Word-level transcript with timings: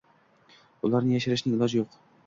ularni 0.89 1.15
yashirishning 1.19 1.59
iloji 1.59 1.83
yo‘q 1.83 2.05